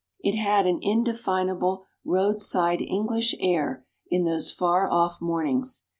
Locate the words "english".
2.81-3.35